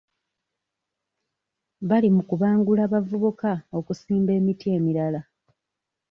[1.87, 5.21] Bali mu kubangula bavubuka okusimba emiti emirala.